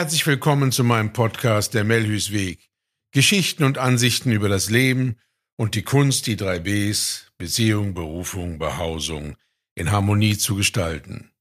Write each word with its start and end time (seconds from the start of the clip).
Herzlich 0.00 0.26
willkommen 0.26 0.72
zu 0.72 0.82
meinem 0.82 1.12
Podcast 1.12 1.74
Der 1.74 1.84
Melhus 1.84 2.32
Weg. 2.32 2.70
Geschichten 3.12 3.64
und 3.64 3.76
Ansichten 3.76 4.32
über 4.32 4.48
das 4.48 4.70
Leben 4.70 5.16
und 5.56 5.74
die 5.74 5.82
Kunst, 5.82 6.26
die 6.26 6.36
drei 6.36 6.58
Bs, 6.58 7.30
Beziehung, 7.36 7.92
Berufung, 7.92 8.58
Behausung, 8.58 9.36
in 9.74 9.90
Harmonie 9.90 10.38
zu 10.38 10.56
gestalten. 10.56 11.32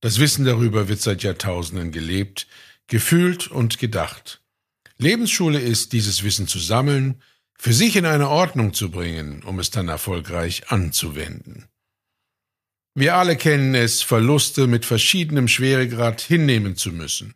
Das 0.00 0.18
Wissen 0.18 0.46
darüber 0.46 0.88
wird 0.88 1.02
seit 1.02 1.22
Jahrtausenden 1.22 1.92
gelebt, 1.92 2.46
gefühlt 2.86 3.48
und 3.48 3.78
gedacht. 3.78 4.42
Lebensschule 4.96 5.60
ist, 5.60 5.92
dieses 5.92 6.22
Wissen 6.22 6.48
zu 6.48 6.58
sammeln, 6.58 7.20
für 7.58 7.74
sich 7.74 7.96
in 7.96 8.06
eine 8.06 8.30
Ordnung 8.30 8.72
zu 8.72 8.90
bringen, 8.90 9.42
um 9.42 9.58
es 9.58 9.68
dann 9.68 9.88
erfolgreich 9.88 10.70
anzuwenden. 10.70 11.66
Wir 12.94 13.16
alle 13.16 13.36
kennen 13.36 13.74
es, 13.74 14.00
Verluste 14.00 14.68
mit 14.68 14.86
verschiedenem 14.86 15.48
Schweregrad 15.48 16.22
hinnehmen 16.22 16.76
zu 16.76 16.92
müssen. 16.92 17.34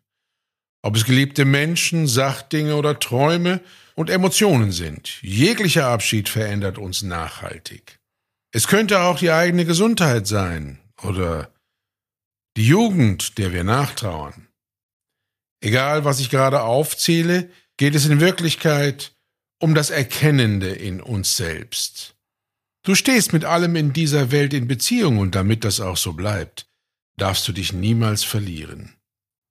Ob 0.84 0.96
es 0.96 1.06
geliebte 1.06 1.46
Menschen, 1.46 2.06
Sachdinge 2.06 2.76
oder 2.76 2.98
Träume 2.98 3.62
und 3.94 4.10
Emotionen 4.10 4.70
sind, 4.70 5.18
jeglicher 5.22 5.86
Abschied 5.86 6.28
verändert 6.28 6.76
uns 6.76 7.02
nachhaltig. 7.02 8.00
Es 8.52 8.68
könnte 8.68 9.00
auch 9.00 9.18
die 9.18 9.30
eigene 9.30 9.64
Gesundheit 9.64 10.26
sein 10.26 10.78
oder 11.02 11.50
die 12.58 12.66
Jugend, 12.66 13.38
der 13.38 13.54
wir 13.54 13.64
nachtrauern. 13.64 14.48
Egal, 15.62 16.04
was 16.04 16.20
ich 16.20 16.28
gerade 16.28 16.60
aufzähle, 16.60 17.48
geht 17.78 17.94
es 17.94 18.04
in 18.04 18.20
Wirklichkeit 18.20 19.14
um 19.58 19.74
das 19.74 19.88
Erkennende 19.88 20.68
in 20.68 21.00
uns 21.00 21.38
selbst. 21.38 22.14
Du 22.82 22.94
stehst 22.94 23.32
mit 23.32 23.46
allem 23.46 23.74
in 23.76 23.94
dieser 23.94 24.30
Welt 24.32 24.52
in 24.52 24.68
Beziehung 24.68 25.16
und 25.16 25.34
damit 25.34 25.64
das 25.64 25.80
auch 25.80 25.96
so 25.96 26.12
bleibt, 26.12 26.66
darfst 27.16 27.48
du 27.48 27.52
dich 27.52 27.72
niemals 27.72 28.22
verlieren. 28.22 28.94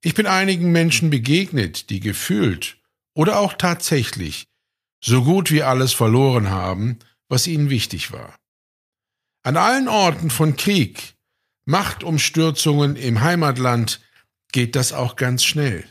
Ich 0.05 0.15
bin 0.15 0.27
einigen 0.27 0.73
Menschen 0.73 1.09
begegnet, 1.09 1.89
die 1.89 2.01
gefühlt 2.01 2.77
oder 3.15 3.39
auch 3.39 3.53
tatsächlich 3.53 4.47
so 5.01 5.23
gut 5.23 5.49
wie 5.49 5.63
alles 5.63 5.93
verloren 5.93 6.49
haben, 6.49 6.99
was 7.29 7.47
ihnen 7.47 7.69
wichtig 7.69 8.11
war. 8.11 8.35
An 9.43 9.55
allen 9.55 9.87
Orten 9.87 10.29
von 10.29 10.57
Krieg, 10.57 11.15
Machtumstürzungen 11.65 12.97
im 12.97 13.21
Heimatland 13.21 14.01
geht 14.51 14.75
das 14.75 14.91
auch 14.91 15.15
ganz 15.15 15.45
schnell. 15.45 15.85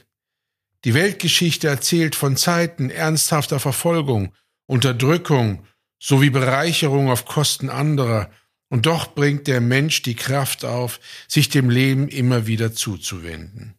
Die 0.84 0.92
Weltgeschichte 0.92 1.68
erzählt 1.68 2.14
von 2.14 2.36
Zeiten 2.36 2.90
ernsthafter 2.90 3.60
Verfolgung, 3.60 4.34
Unterdrückung 4.66 5.66
sowie 5.98 6.30
Bereicherung 6.30 7.10
auf 7.10 7.24
Kosten 7.24 7.70
anderer, 7.70 8.30
und 8.68 8.86
doch 8.86 9.14
bringt 9.14 9.46
der 9.48 9.60
Mensch 9.60 10.00
die 10.02 10.16
Kraft 10.16 10.64
auf, 10.64 10.98
sich 11.28 11.50
dem 11.50 11.68
Leben 11.68 12.08
immer 12.08 12.46
wieder 12.46 12.72
zuzuwenden. 12.72 13.74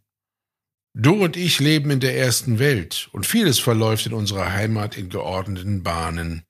Du 0.96 1.24
und 1.24 1.38
ich 1.38 1.60
leben 1.60 1.90
in 1.90 2.00
der 2.00 2.18
ersten 2.18 2.60
Welt 2.60 3.10
und 3.14 3.26
vieles 3.26 3.58
verläuft 3.58 4.06
in 4.06 4.14
unserer 4.14 4.52
Heimat 4.54 4.96
in 4.96 5.10
geordneten 5.10 5.82
Bahnen. 5.82 6.44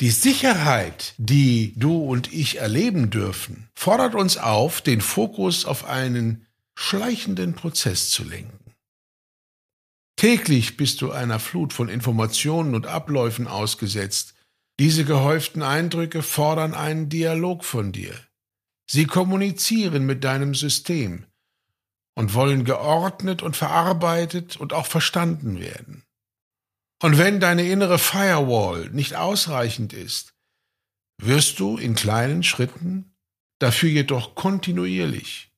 Die 0.00 0.10
Sicherheit, 0.10 1.14
die 1.18 1.74
du 1.76 1.98
und 1.98 2.32
ich 2.32 2.58
erleben 2.58 3.10
dürfen, 3.10 3.68
fordert 3.74 4.14
uns 4.14 4.38
auf, 4.38 4.80
den 4.80 5.02
Fokus 5.02 5.66
auf 5.66 5.84
einen 5.84 6.46
schleichenden 6.78 7.54
Prozess 7.54 8.10
zu 8.10 8.24
lenken. 8.24 8.74
Täglich 10.16 10.78
bist 10.78 11.02
du 11.02 11.12
einer 11.12 11.38
Flut 11.38 11.74
von 11.74 11.90
Informationen 11.90 12.74
und 12.74 12.86
Abläufen 12.86 13.46
ausgesetzt. 13.46 14.34
Diese 14.78 15.04
gehäuften 15.04 15.62
Eindrücke 15.62 16.22
fordern 16.22 16.72
einen 16.72 17.10
Dialog 17.10 17.64
von 17.64 17.92
dir. 17.92 18.14
Sie 18.90 19.04
kommunizieren 19.04 20.06
mit 20.06 20.24
deinem 20.24 20.54
System, 20.54 21.26
und 22.16 22.34
wollen 22.34 22.64
geordnet 22.64 23.42
und 23.42 23.56
verarbeitet 23.56 24.56
und 24.56 24.72
auch 24.72 24.86
verstanden 24.86 25.60
werden. 25.60 26.02
Und 27.02 27.18
wenn 27.18 27.40
deine 27.40 27.68
innere 27.68 27.98
Firewall 27.98 28.90
nicht 28.90 29.14
ausreichend 29.14 29.92
ist, 29.92 30.34
wirst 31.18 31.60
du 31.60 31.76
in 31.76 31.94
kleinen 31.94 32.42
Schritten, 32.42 33.14
dafür 33.58 33.90
jedoch 33.90 34.34
kontinuierlich, 34.34 35.52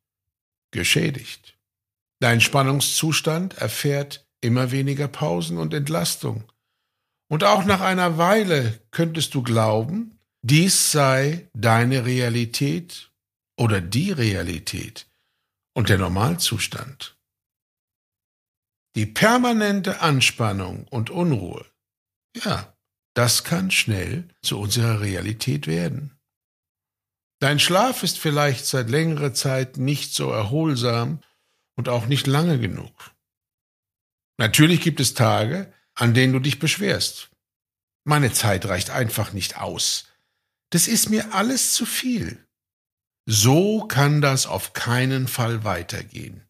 geschädigt. 0.73 1.57
Dein 2.21 2.41
Spannungszustand 2.41 3.55
erfährt 3.59 4.27
immer 4.41 4.71
weniger 4.73 5.09
Pausen 5.09 5.59
und 5.59 5.73
Entlastung. 5.73 6.45
Und 7.29 7.45
auch 7.45 7.65
nach 7.65 7.81
einer 7.81 8.19
Weile 8.19 8.81
könntest 8.91 9.35
du 9.35 9.43
glauben, 9.43 10.19
dies 10.43 10.93
sei 10.93 11.49
deine 11.55 12.05
Realität 12.05 13.11
oder 13.57 13.81
die 13.81 14.13
Realität, 14.13 15.08
und 15.79 15.91
der 15.91 15.99
Normalzustand. 15.99 17.17
Die 18.97 19.07
permanente 19.07 20.01
Anspannung 20.01 20.89
und 20.89 21.09
Unruhe, 21.09 21.65
ja, 22.35 22.77
das 23.15 23.45
kann 23.45 23.71
schnell 23.71 24.27
zu 24.43 24.59
unserer 24.59 25.01
Realität 25.01 25.69
werden. 25.69 26.19
Dein 27.39 27.61
Schlaf 27.61 28.03
ist 28.03 28.19
vielleicht 28.19 28.67
seit 28.67 28.91
längerer 28.91 29.35
Zeit 29.35 29.77
nicht 29.77 30.13
so 30.13 30.33
erholsam 30.33 31.21
und 31.77 31.89
auch 31.89 32.07
nicht 32.07 32.27
lange 32.27 32.59
genug. 32.59 33.13
Natürlich 34.37 34.81
gibt 34.81 34.99
es 34.99 35.15
Tage, 35.15 35.73
an 35.95 36.13
denen 36.13 36.33
du 36.33 36.41
dich 36.41 36.59
beschwerst. 36.59 37.31
Meine 38.03 38.33
Zeit 38.33 38.67
reicht 38.67 38.91
einfach 38.91 39.33
nicht 39.33 39.59
aus. 39.59 40.09
Das 40.71 40.89
ist 40.89 41.09
mir 41.09 41.35
alles 41.35 41.73
zu 41.73 41.87
viel. 41.87 42.48
So 43.31 43.85
kann 43.85 44.23
das 44.23 44.47
auf 44.47 44.73
keinen 44.73 45.29
Fall 45.29 45.63
weitergehen. 45.63 46.45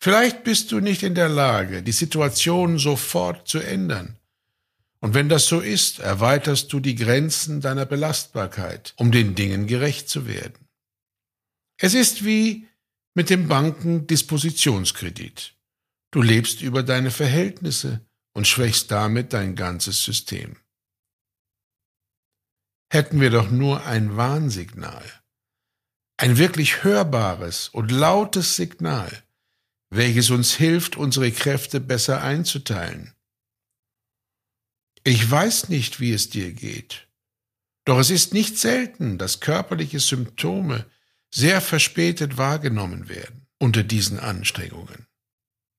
Vielleicht 0.00 0.44
bist 0.44 0.70
du 0.70 0.78
nicht 0.78 1.02
in 1.02 1.16
der 1.16 1.28
Lage, 1.28 1.82
die 1.82 1.90
Situation 1.90 2.78
sofort 2.78 3.48
zu 3.48 3.58
ändern. 3.58 4.20
Und 5.00 5.14
wenn 5.14 5.28
das 5.28 5.48
so 5.48 5.58
ist, 5.58 5.98
erweiterst 5.98 6.72
du 6.72 6.78
die 6.78 6.94
Grenzen 6.94 7.60
deiner 7.60 7.86
Belastbarkeit, 7.86 8.94
um 8.98 9.10
den 9.10 9.34
Dingen 9.34 9.66
gerecht 9.66 10.08
zu 10.08 10.28
werden. 10.28 10.68
Es 11.76 11.94
ist 11.94 12.24
wie 12.24 12.68
mit 13.14 13.30
dem 13.30 13.48
Bankendispositionskredit. 13.48 15.56
Du 16.12 16.22
lebst 16.22 16.62
über 16.62 16.84
deine 16.84 17.10
Verhältnisse 17.10 18.00
und 18.32 18.46
schwächst 18.46 18.92
damit 18.92 19.32
dein 19.32 19.56
ganzes 19.56 20.04
System 20.04 20.56
hätten 22.96 23.20
wir 23.20 23.28
doch 23.28 23.50
nur 23.50 23.84
ein 23.84 24.16
Warnsignal. 24.16 25.04
Ein 26.16 26.38
wirklich 26.38 26.82
hörbares 26.82 27.68
und 27.68 27.90
lautes 27.90 28.56
Signal, 28.56 29.22
welches 29.90 30.30
uns 30.30 30.54
hilft, 30.54 30.96
unsere 30.96 31.30
Kräfte 31.30 31.78
besser 31.78 32.22
einzuteilen. 32.22 33.12
Ich 35.04 35.30
weiß 35.30 35.68
nicht, 35.68 36.00
wie 36.00 36.12
es 36.12 36.30
dir 36.30 36.52
geht, 36.52 37.06
doch 37.84 37.98
es 37.98 38.08
ist 38.08 38.32
nicht 38.32 38.56
selten, 38.56 39.18
dass 39.18 39.40
körperliche 39.40 40.00
Symptome 40.00 40.86
sehr 41.30 41.60
verspätet 41.60 42.38
wahrgenommen 42.38 43.10
werden 43.10 43.46
unter 43.58 43.82
diesen 43.82 44.18
Anstrengungen. 44.18 45.06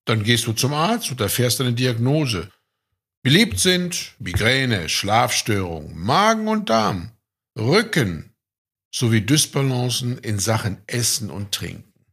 Dann 0.06 0.24
gehst 0.24 0.46
du 0.46 0.54
zum 0.54 0.74
Arzt 0.74 1.10
und 1.10 1.20
erfährst 1.20 1.60
eine 1.62 1.74
Diagnose 1.74 2.52
Beliebt 3.28 3.60
sind 3.60 4.16
Migräne, 4.20 4.88
Schlafstörung, 4.88 5.98
Magen 5.98 6.48
und 6.48 6.70
Darm, 6.70 7.12
Rücken 7.60 8.34
sowie 8.90 9.20
Dysbalancen 9.20 10.18
in 10.20 10.40
Sachen 10.40 10.78
Essen 10.88 11.30
und 11.30 11.52
Trinken. 11.52 12.06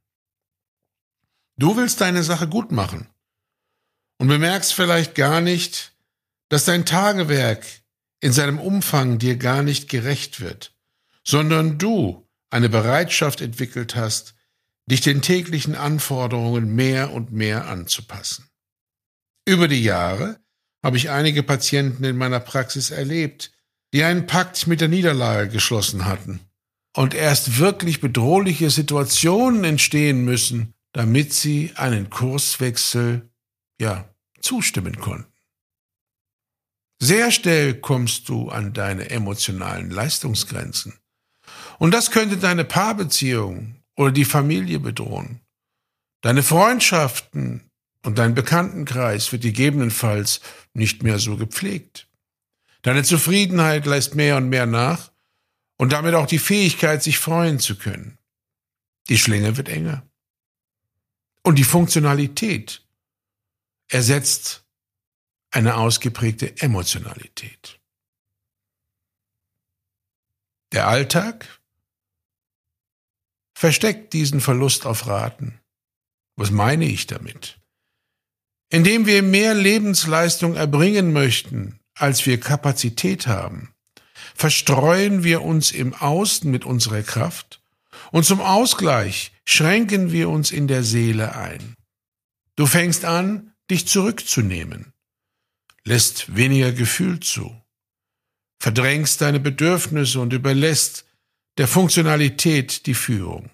Du 1.57 1.77
willst 1.77 2.01
deine 2.01 2.25
Sache 2.25 2.49
gut 2.49 2.73
machen 2.73 3.07
und 4.19 4.27
bemerkst 4.27 4.75
vielleicht 4.75 5.15
gar 5.15 5.41
nicht, 5.41 5.95
dass 6.49 6.65
dein 6.65 6.85
Tagewerk 6.85 7.65
in 8.19 8.33
seinem 8.33 8.59
Umfang 8.59 9.21
dir 9.21 9.37
gar 9.37 9.63
nicht 9.63 9.89
gerecht 9.89 10.41
wird, 10.41 10.77
sondern 11.23 11.79
du 11.79 12.29
eine 12.51 12.69
Bereitschaft 12.69 13.41
entwickelt 13.41 13.95
hast, 13.95 14.35
dich 14.91 15.01
den 15.01 15.23
täglichen 15.23 15.77
Anforderungen 15.77 16.75
mehr 16.75 17.13
und 17.13 17.31
mehr 17.31 17.69
anzupassen. 17.69 18.51
Über 19.47 19.69
die 19.69 19.85
Jahre 19.85 20.44
habe 20.85 20.99
ich 20.99 21.09
einige 21.09 21.43
Patienten 21.43 22.05
in 22.05 22.19
meiner 22.19 22.41
Praxis 22.41 22.91
erlebt, 22.91 23.53
die 23.95 24.05
einen 24.05 24.27
Pakt 24.27 24.67
mit 24.67 24.83
der 24.83 24.89
Niederlage 24.89 25.49
geschlossen 25.49 26.05
hatten 26.05 26.41
und 26.95 27.15
erst 27.15 27.59
wirklich 27.59 28.03
bedrohliche 28.03 28.69
Situationen 28.69 29.65
entstehen 29.65 30.27
müssen, 30.27 30.75
damit 30.93 31.33
sie 31.33 31.73
einen 31.77 32.11
Kurswechsel, 32.11 33.31
ja, 33.81 34.09
zustimmen 34.41 35.01
konnten. 35.01 35.33
Sehr 37.01 37.31
schnell 37.31 37.75
kommst 37.81 38.29
du 38.29 38.51
an 38.51 38.75
deine 38.75 39.09
emotionalen 39.09 39.91
Leistungsgrenzen. 39.91 40.99
Und 41.79 41.93
das 41.93 42.11
könnte 42.11 42.37
deine 42.37 42.65
Paarbeziehung 42.65 43.77
oder 43.97 44.13
die 44.13 44.25
Familie 44.27 44.81
bedrohen. 44.81 45.41
Deine 46.21 46.43
Freundschaften 46.43 47.71
und 48.05 48.19
dein 48.19 48.35
Bekanntenkreis 48.35 49.33
wird 49.33 49.43
gegebenenfalls 49.43 50.41
nicht 50.75 51.03
mehr 51.03 51.19
so 51.19 51.37
gepflegt. 51.37 52.07
Deine 52.83 53.03
Zufriedenheit 53.03 53.87
lässt 53.87 54.15
mehr 54.15 54.37
und 54.37 54.51
mehr 54.51 54.67
nach 54.67 55.11
und 55.77 55.93
damit 55.93 56.15
auch 56.15 56.27
die 56.27 56.39
Fähigkeit, 56.39 57.03
sich 57.03 57.19
freuen 57.19 57.59
zu 57.59 57.77
können. 57.77 58.19
Die 59.09 59.19
Schlinge 59.19 59.57
wird 59.57 59.69
enger. 59.69 60.07
Und 61.43 61.59
die 61.59 61.65
Funktionalität 61.65 62.87
ersetzt 63.89 64.65
eine 65.51 65.77
ausgeprägte 65.77 66.61
Emotionalität. 66.61 67.81
Der 70.73 70.89
Alltag 70.89 71.61
versteckt 73.55 74.13
diesen 74.13 74.41
Verlust 74.41 74.85
auf 74.85 75.07
Raten. 75.07 75.61
Was 76.37 76.51
meine 76.51 76.85
ich 76.85 77.07
damit? 77.07 77.61
Indem 78.71 79.07
wir 79.07 79.23
mehr 79.23 79.55
Lebensleistung 79.55 80.57
erbringen 80.57 81.13
möchten, 81.13 81.81
als 81.95 82.27
wir 82.27 82.41
Kapazität 82.41 83.27
haben, 83.27 83.75
verstreuen 84.35 85.23
wir 85.23 85.43
uns 85.43 85.71
im 85.71 85.95
Außen 85.95 86.51
mit 86.51 86.65
unserer 86.65 87.03
Kraft 87.03 87.61
und 88.11 88.25
zum 88.25 88.41
Ausgleich 88.41 89.33
schränken 89.45 90.13
wir 90.13 90.29
uns 90.29 90.51
in 90.51 90.67
der 90.67 90.83
Seele 90.83 91.37
ein. 91.37 91.77
Du 92.57 92.67
fängst 92.67 93.05
an, 93.05 93.53
dich 93.71 93.87
zurückzunehmen, 93.87 94.93
lässt 95.85 96.37
weniger 96.37 96.73
Gefühl 96.73 97.21
zu, 97.21 97.55
verdrängst 98.59 99.21
deine 99.21 99.41
Bedürfnisse 99.41 100.21
und 100.21 100.33
überlässt 100.33 101.05
der 101.59 101.69
Funktionalität 101.69 102.87
die 102.87 102.95
Führung. 102.95 103.51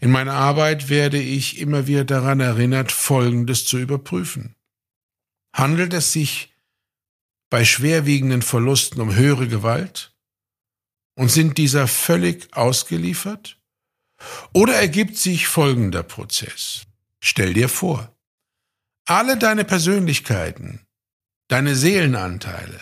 In 0.00 0.10
meiner 0.10 0.34
Arbeit 0.34 0.88
werde 0.88 1.20
ich 1.20 1.58
immer 1.58 1.86
wieder 1.86 2.04
daran 2.04 2.40
erinnert, 2.40 2.92
Folgendes 2.92 3.64
zu 3.64 3.78
überprüfen. 3.78 4.54
Handelt 5.54 5.94
es 5.94 6.12
sich 6.12 6.54
bei 7.50 7.64
schwerwiegenden 7.64 8.42
Verlusten 8.42 9.00
um 9.00 9.14
höhere 9.14 9.48
Gewalt 9.48 10.14
und 11.16 11.30
sind 11.30 11.58
dieser 11.58 11.86
völlig 11.86 12.54
ausgeliefert? 12.56 13.58
Oder 14.52 14.74
ergibt 14.74 15.16
sich 15.16 15.46
folgender 15.46 16.02
Prozess? 16.02 16.86
Stell 17.20 17.54
dir 17.54 17.68
vor, 17.68 18.14
alle 19.06 19.36
deine 19.36 19.64
Persönlichkeiten, 19.64 20.86
deine 21.48 21.76
Seelenanteile 21.76 22.80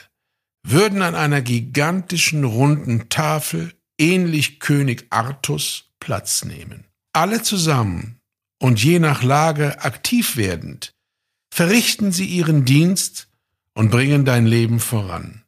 würden 0.65 1.03
an 1.03 1.15
einer 1.15 1.43
gigantischen 1.43 2.45
runden 2.45 3.09
Tafel 3.09 3.75
ähnlich 3.99 4.61
König 4.61 5.07
Artus 5.11 5.93
Platz 6.01 6.45
nehmen. 6.45 6.87
Alle 7.13 7.43
zusammen 7.43 8.21
und 8.59 8.83
je 8.83 8.99
nach 8.99 9.23
Lage 9.23 9.83
aktiv 9.83 10.37
werdend, 10.37 10.95
verrichten 11.53 12.13
sie 12.13 12.25
ihren 12.25 12.65
Dienst 12.65 13.29
und 13.75 13.91
bringen 13.91 14.25
dein 14.25 14.47
Leben 14.47 14.81
voran. 14.81 15.45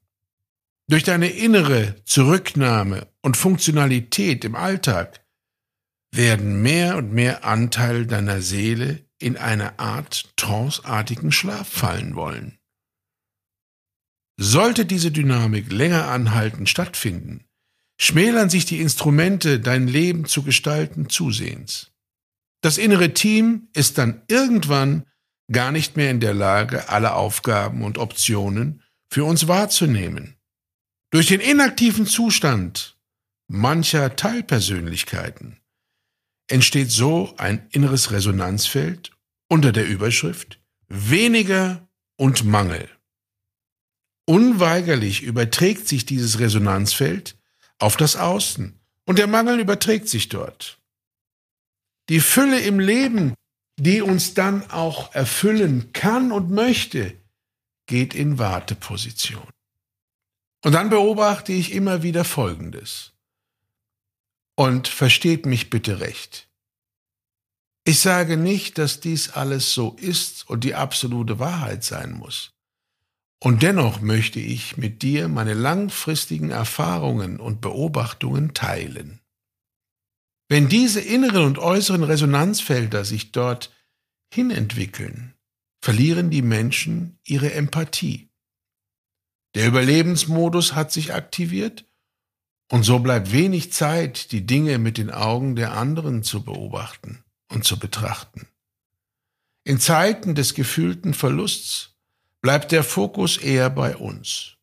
Durch 0.88 1.04
deine 1.04 1.28
innere 1.28 2.04
Zurücknahme 2.04 3.08
und 3.22 3.38
Funktionalität 3.38 4.44
im 4.44 4.54
Alltag 4.54 5.24
werden 6.12 6.60
mehr 6.60 6.98
und 6.98 7.12
mehr 7.12 7.44
Anteil 7.44 8.06
deiner 8.06 8.42
Seele 8.42 9.04
in 9.18 9.38
eine 9.38 9.78
Art 9.78 10.36
tranceartigen 10.36 11.32
Schlaf 11.32 11.68
fallen 11.68 12.14
wollen. 12.14 12.58
Sollte 14.36 14.84
diese 14.84 15.10
Dynamik 15.10 15.72
länger 15.72 16.08
anhaltend 16.08 16.68
stattfinden, 16.68 17.43
schmälern 17.98 18.50
sich 18.50 18.64
die 18.66 18.80
Instrumente, 18.80 19.60
dein 19.60 19.86
Leben 19.86 20.24
zu 20.24 20.42
gestalten, 20.42 21.08
zusehends. 21.08 21.92
Das 22.60 22.78
innere 22.78 23.14
Team 23.14 23.68
ist 23.74 23.98
dann 23.98 24.22
irgendwann 24.28 25.06
gar 25.52 25.70
nicht 25.70 25.96
mehr 25.96 26.10
in 26.10 26.20
der 26.20 26.34
Lage, 26.34 26.88
alle 26.88 27.14
Aufgaben 27.14 27.82
und 27.82 27.98
Optionen 27.98 28.82
für 29.10 29.24
uns 29.24 29.48
wahrzunehmen. 29.48 30.36
Durch 31.10 31.26
den 31.26 31.40
inaktiven 31.40 32.06
Zustand 32.06 32.98
mancher 33.46 34.16
Teilpersönlichkeiten 34.16 35.60
entsteht 36.48 36.90
so 36.90 37.34
ein 37.36 37.66
inneres 37.70 38.10
Resonanzfeld 38.10 39.12
unter 39.48 39.72
der 39.72 39.86
Überschrift 39.86 40.60
weniger 40.88 41.88
und 42.16 42.44
Mangel. 42.44 42.88
Unweigerlich 44.26 45.22
überträgt 45.22 45.86
sich 45.86 46.06
dieses 46.06 46.38
Resonanzfeld 46.38 47.36
auf 47.84 47.98
das 47.98 48.16
Außen 48.16 48.80
und 49.04 49.18
der 49.18 49.26
Mangel 49.26 49.60
überträgt 49.60 50.08
sich 50.08 50.30
dort. 50.30 50.78
Die 52.08 52.20
Fülle 52.20 52.60
im 52.60 52.80
Leben, 52.80 53.34
die 53.78 54.00
uns 54.00 54.32
dann 54.32 54.70
auch 54.70 55.14
erfüllen 55.14 55.92
kann 55.92 56.32
und 56.32 56.50
möchte, 56.50 57.14
geht 57.84 58.14
in 58.14 58.38
Warteposition. 58.38 59.46
Und 60.64 60.72
dann 60.72 60.88
beobachte 60.88 61.52
ich 61.52 61.72
immer 61.72 62.02
wieder 62.02 62.24
Folgendes. 62.24 63.12
Und 64.56 64.88
versteht 64.88 65.44
mich 65.44 65.68
bitte 65.68 66.00
recht. 66.00 66.48
Ich 67.84 68.00
sage 68.00 68.38
nicht, 68.38 68.78
dass 68.78 69.00
dies 69.00 69.28
alles 69.28 69.74
so 69.74 69.94
ist 70.00 70.48
und 70.48 70.64
die 70.64 70.74
absolute 70.74 71.38
Wahrheit 71.38 71.84
sein 71.84 72.12
muss. 72.12 72.53
Und 73.44 73.62
dennoch 73.62 74.00
möchte 74.00 74.40
ich 74.40 74.78
mit 74.78 75.02
dir 75.02 75.28
meine 75.28 75.52
langfristigen 75.52 76.48
Erfahrungen 76.48 77.38
und 77.38 77.60
Beobachtungen 77.60 78.54
teilen. 78.54 79.20
Wenn 80.48 80.70
diese 80.70 81.02
inneren 81.02 81.44
und 81.44 81.58
äußeren 81.58 82.04
Resonanzfelder 82.04 83.04
sich 83.04 83.32
dort 83.32 83.70
hinentwickeln, 84.32 85.34
verlieren 85.82 86.30
die 86.30 86.40
Menschen 86.40 87.18
ihre 87.22 87.52
Empathie. 87.52 88.30
Der 89.54 89.66
Überlebensmodus 89.66 90.74
hat 90.74 90.90
sich 90.90 91.12
aktiviert 91.12 91.84
und 92.70 92.82
so 92.82 92.98
bleibt 93.00 93.30
wenig 93.30 93.74
Zeit, 93.74 94.32
die 94.32 94.46
Dinge 94.46 94.78
mit 94.78 94.96
den 94.96 95.10
Augen 95.10 95.54
der 95.54 95.76
anderen 95.76 96.22
zu 96.22 96.44
beobachten 96.44 97.22
und 97.50 97.66
zu 97.66 97.78
betrachten. 97.78 98.48
In 99.64 99.78
Zeiten 99.80 100.34
des 100.34 100.54
gefühlten 100.54 101.12
Verlusts 101.12 101.93
bleibt 102.44 102.72
der 102.72 102.84
Fokus 102.84 103.38
eher 103.38 103.70
bei 103.70 103.96
uns. 103.96 104.58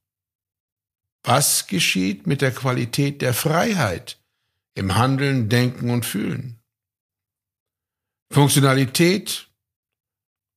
Was 1.24 1.66
geschieht 1.66 2.28
mit 2.28 2.42
der 2.42 2.54
Qualität 2.54 3.24
der 3.24 3.33
Freiheit 3.33 4.22
im 4.75 4.94
Handeln, 4.98 5.50
Denken 5.50 5.89
und 5.89 6.06
Fühlen? 6.06 6.62
Funktionalität 8.31 9.50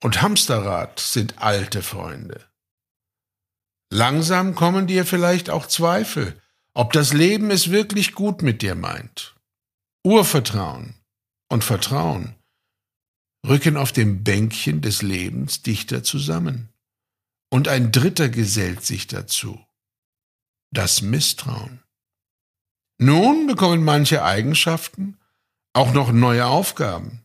und 0.03 0.21
Hamsterrad 0.21 1.01
sind 1.01 1.39
alte 1.39 1.83
Freunde. 1.83 2.45
Langsam 3.91 4.55
kommen 4.55 4.87
dir 4.87 5.07
vielleicht 5.07 5.49
auch 5.49 5.65
Zweifel, 5.65 6.39
ob 6.75 6.93
das 6.93 7.15
Leben 7.15 7.51
es 7.51 7.71
wirklich 7.71 8.13
gut 8.13 8.43
mit 8.43 8.61
dir 8.61 8.75
meint. 8.75 9.35
Urvertrauen 10.05 10.95
und 11.49 11.65
Vertrauen 11.65 12.35
rücken 13.47 13.79
auf 13.79 13.93
dem 13.93 14.25
Bänkchen 14.25 14.83
des 14.83 15.01
Lebens 15.01 15.63
dichter 15.63 16.03
zusammen. 16.03 16.74
Und 17.51 17.69
ein 17.69 17.93
Dritter 17.93 18.29
gesellt 18.29 18.85
sich 18.85 19.07
dazu. 19.07 19.65
Das 20.73 21.03
Misstrauen. 21.03 21.83
Nun 22.99 23.47
bekommen 23.47 23.85
manche 23.85 24.25
Eigenschaften 24.25 25.19
auch 25.73 25.93
noch 25.93 26.13
neue 26.13 26.47
Aufgaben. 26.47 27.25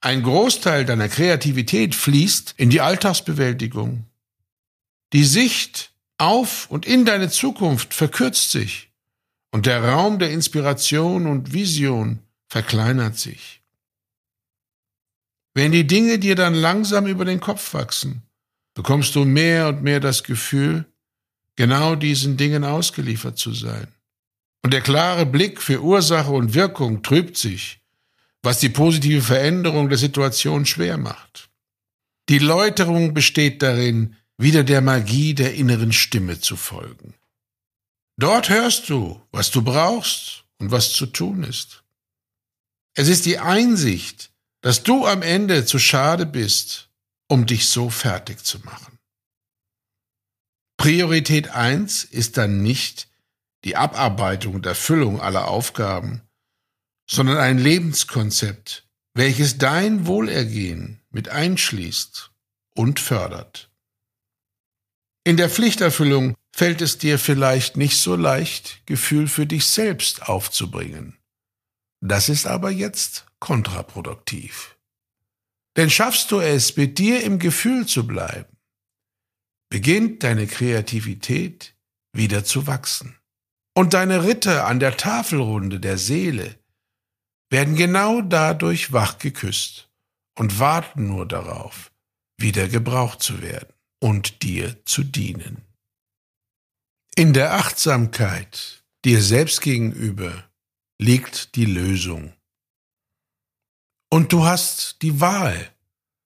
Ein 0.00 0.22
Großteil 0.22 0.84
deiner 0.84 1.08
Kreativität 1.08 1.94
fließt 1.94 2.54
in 2.56 2.70
die 2.70 2.80
Alltagsbewältigung. 2.80 4.06
Die 5.12 5.24
Sicht 5.24 5.94
auf 6.18 6.70
und 6.70 6.86
in 6.86 7.04
deine 7.04 7.30
Zukunft 7.30 7.94
verkürzt 7.94 8.50
sich 8.50 8.90
und 9.50 9.66
der 9.66 9.84
Raum 9.84 10.18
der 10.18 10.30
Inspiration 10.30 11.26
und 11.26 11.52
Vision 11.52 12.18
verkleinert 12.48 13.18
sich. 13.18 13.62
Wenn 15.54 15.70
die 15.70 15.86
Dinge 15.86 16.18
dir 16.18 16.34
dann 16.34 16.54
langsam 16.54 17.06
über 17.06 17.24
den 17.24 17.40
Kopf 17.40 17.74
wachsen, 17.74 18.22
bekommst 18.74 19.14
du 19.14 19.24
mehr 19.24 19.68
und 19.68 19.82
mehr 19.82 20.00
das 20.00 20.22
Gefühl, 20.24 20.84
genau 21.56 21.94
diesen 21.94 22.36
Dingen 22.36 22.64
ausgeliefert 22.64 23.38
zu 23.38 23.52
sein. 23.52 23.88
Und 24.62 24.72
der 24.72 24.80
klare 24.80 25.26
Blick 25.26 25.60
für 25.60 25.82
Ursache 25.82 26.30
und 26.30 26.54
Wirkung 26.54 27.02
trübt 27.02 27.36
sich, 27.36 27.80
was 28.42 28.60
die 28.60 28.68
positive 28.68 29.22
Veränderung 29.22 29.88
der 29.88 29.98
Situation 29.98 30.66
schwer 30.66 30.98
macht. 30.98 31.48
Die 32.28 32.38
Läuterung 32.38 33.14
besteht 33.14 33.62
darin, 33.62 34.16
wieder 34.38 34.64
der 34.64 34.80
Magie 34.80 35.34
der 35.34 35.54
inneren 35.54 35.92
Stimme 35.92 36.40
zu 36.40 36.56
folgen. 36.56 37.14
Dort 38.16 38.48
hörst 38.48 38.88
du, 38.88 39.20
was 39.32 39.50
du 39.50 39.62
brauchst 39.62 40.44
und 40.58 40.70
was 40.70 40.92
zu 40.92 41.06
tun 41.06 41.44
ist. 41.44 41.82
Es 42.94 43.08
ist 43.08 43.26
die 43.26 43.38
Einsicht, 43.38 44.30
dass 44.60 44.82
du 44.82 45.06
am 45.06 45.22
Ende 45.22 45.66
zu 45.66 45.78
schade 45.78 46.24
bist, 46.24 46.88
um 47.28 47.46
dich 47.46 47.68
so 47.68 47.90
fertig 47.90 48.44
zu 48.44 48.58
machen. 48.60 48.98
Priorität 50.76 51.50
eins 51.50 52.04
ist 52.04 52.36
dann 52.36 52.62
nicht 52.62 53.08
die 53.64 53.76
Abarbeitung 53.76 54.54
und 54.54 54.66
Erfüllung 54.66 55.20
aller 55.20 55.48
Aufgaben, 55.48 56.22
sondern 57.08 57.38
ein 57.38 57.58
Lebenskonzept, 57.58 58.86
welches 59.14 59.58
dein 59.58 60.06
Wohlergehen 60.06 61.00
mit 61.10 61.28
einschließt 61.28 62.30
und 62.74 63.00
fördert. 63.00 63.70
In 65.24 65.36
der 65.36 65.48
Pflichterfüllung 65.48 66.34
fällt 66.54 66.82
es 66.82 66.98
dir 66.98 67.18
vielleicht 67.18 67.76
nicht 67.76 67.96
so 67.96 68.14
leicht, 68.14 68.86
Gefühl 68.86 69.26
für 69.26 69.46
dich 69.46 69.66
selbst 69.66 70.28
aufzubringen. 70.28 71.16
Das 72.02 72.28
ist 72.28 72.46
aber 72.46 72.70
jetzt 72.70 73.26
kontraproduktiv. 73.38 74.73
Denn 75.76 75.90
schaffst 75.90 76.30
du 76.30 76.40
es, 76.40 76.76
mit 76.76 76.98
dir 76.98 77.22
im 77.22 77.38
Gefühl 77.38 77.86
zu 77.86 78.06
bleiben, 78.06 78.56
beginnt 79.70 80.22
deine 80.22 80.46
Kreativität 80.46 81.74
wieder 82.12 82.44
zu 82.44 82.66
wachsen. 82.66 83.18
Und 83.76 83.92
deine 83.92 84.24
Ritter 84.24 84.66
an 84.66 84.78
der 84.78 84.96
Tafelrunde 84.96 85.80
der 85.80 85.98
Seele 85.98 86.58
werden 87.50 87.74
genau 87.74 88.20
dadurch 88.20 88.92
wach 88.92 89.18
geküsst 89.18 89.90
und 90.38 90.58
warten 90.58 91.08
nur 91.08 91.26
darauf, 91.26 91.92
wieder 92.38 92.68
gebraucht 92.68 93.22
zu 93.22 93.42
werden 93.42 93.72
und 94.00 94.42
dir 94.42 94.84
zu 94.84 95.02
dienen. 95.02 95.62
In 97.16 97.32
der 97.32 97.54
Achtsamkeit 97.54 98.84
dir 99.04 99.22
selbst 99.22 99.60
gegenüber 99.60 100.44
liegt 101.00 101.54
die 101.54 101.64
Lösung. 101.64 102.33
Und 104.10 104.32
du 104.32 104.44
hast 104.44 105.02
die 105.02 105.20
Wahl, 105.20 105.72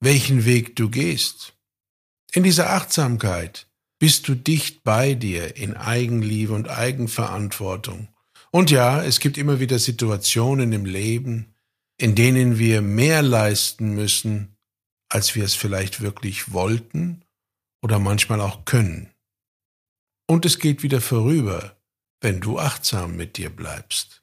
welchen 0.01 0.45
Weg 0.45 0.77
du 0.77 0.91
gehst. 0.91 1.55
In 2.33 2.43
dieser 2.43 2.71
Achtsamkeit 2.71 3.67
bist 3.99 4.29
du 4.29 4.35
dicht 4.35 4.85
bei 4.85 5.15
dir 5.15 5.57
in 5.57 5.77
Eigenliebe 5.77 6.53
und 6.53 6.69
Eigenverantwortung. 6.69 8.09
Und 8.51 8.71
ja, 8.71 9.03
es 9.03 9.21
gibt 9.21 9.39
immer 9.39 9.61
wieder 9.61 9.79
Situationen 9.79 10.73
im 10.73 10.85
Leben, 10.85 11.55
in 11.99 12.15
denen 12.15 12.59
wir 12.59 12.81
mehr 12.81 13.23
leisten 13.23 13.95
müssen, 13.95 14.57
als 15.09 15.35
wir 15.35 15.45
es 15.45 15.55
vielleicht 15.55 16.01
wirklich 16.01 16.53
wollten 16.53 17.25
oder 17.83 17.99
manchmal 17.99 18.41
auch 18.41 18.65
können. 18.65 19.13
Und 20.27 20.45
es 20.45 20.59
geht 20.59 20.83
wieder 20.83 21.01
vorüber, 21.01 21.77
wenn 22.21 22.41
du 22.41 22.59
achtsam 22.59 23.17
mit 23.17 23.37
dir 23.37 23.51
bleibst. 23.51 24.23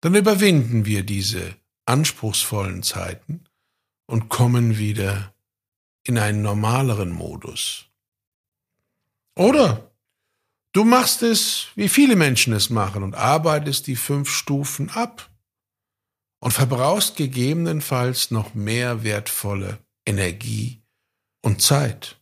Dann 0.00 0.14
überwinden 0.14 0.86
wir 0.86 1.02
diese 1.02 1.56
anspruchsvollen 1.86 2.82
Zeiten 2.82 3.44
und 4.06 4.28
kommen 4.28 4.78
wieder 4.78 5.34
in 6.04 6.18
einen 6.18 6.42
normaleren 6.42 7.10
Modus. 7.10 7.86
Oder 9.36 9.90
du 10.72 10.84
machst 10.84 11.22
es, 11.22 11.68
wie 11.74 11.88
viele 11.88 12.16
Menschen 12.16 12.52
es 12.52 12.70
machen, 12.70 13.02
und 13.02 13.14
arbeitest 13.14 13.86
die 13.86 13.96
fünf 13.96 14.30
Stufen 14.30 14.90
ab 14.90 15.30
und 16.40 16.52
verbrauchst 16.52 17.16
gegebenenfalls 17.16 18.30
noch 18.30 18.54
mehr 18.54 19.02
wertvolle 19.04 19.78
Energie 20.06 20.82
und 21.42 21.62
Zeit. 21.62 22.20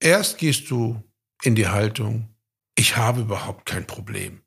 Erst 0.00 0.38
gehst 0.38 0.70
du 0.70 1.02
in 1.42 1.54
die 1.54 1.68
Haltung, 1.68 2.34
ich 2.74 2.96
habe 2.96 3.22
überhaupt 3.22 3.66
kein 3.66 3.86
Problem. 3.86 4.42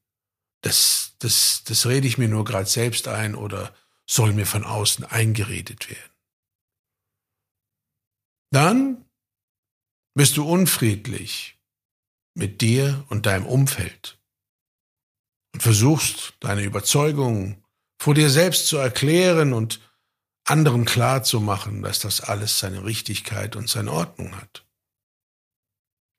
Das, 0.61 1.15
das, 1.19 1.63
das 1.65 1.85
rede 1.85 2.07
ich 2.07 2.17
mir 2.17 2.27
nur 2.27 2.45
gerade 2.45 2.69
selbst 2.69 3.07
ein 3.07 3.35
oder 3.35 3.75
soll 4.07 4.33
mir 4.33 4.45
von 4.45 4.63
außen 4.63 5.05
eingeredet 5.05 5.89
werden. 5.89 6.11
Dann 8.51 9.05
bist 10.13 10.37
du 10.37 10.47
unfriedlich 10.47 11.57
mit 12.35 12.61
dir 12.61 13.05
und 13.09 13.25
deinem 13.25 13.45
Umfeld 13.45 14.19
und 15.53 15.63
versuchst 15.63 16.33
deine 16.39 16.63
Überzeugungen 16.63 17.63
vor 18.01 18.13
dir 18.13 18.29
selbst 18.29 18.67
zu 18.67 18.77
erklären 18.77 19.53
und 19.53 19.79
anderen 20.43 20.85
klarzumachen, 20.85 21.81
dass 21.81 21.99
das 21.99 22.21
alles 22.21 22.59
seine 22.59 22.83
Richtigkeit 22.83 23.55
und 23.55 23.69
seine 23.69 23.91
Ordnung 23.91 24.35
hat. 24.35 24.65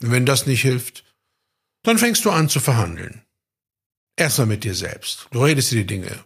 Und 0.00 0.10
wenn 0.10 0.26
das 0.26 0.46
nicht 0.46 0.62
hilft, 0.62 1.04
dann 1.82 1.98
fängst 1.98 2.24
du 2.24 2.30
an 2.30 2.48
zu 2.48 2.60
verhandeln. 2.60 3.24
Erstmal 4.16 4.46
mit 4.46 4.64
dir 4.64 4.74
selbst. 4.74 5.28
Du 5.30 5.44
redest 5.44 5.70
dir 5.70 5.76
die 5.76 5.86
Dinge 5.86 6.24